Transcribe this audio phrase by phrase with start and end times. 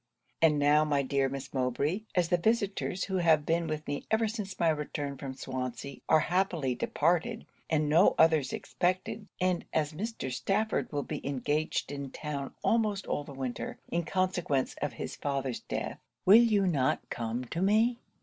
[0.41, 4.27] 'And now, my dear Miss Mowbray, as the visitors who have been with me ever
[4.27, 10.31] since my return from Swansea, are happily departed and no others expected, and as Mr.
[10.33, 15.59] Stafford will be engaged in town almost all the winter, in consequence of his father's
[15.59, 17.99] death, will you not come to me?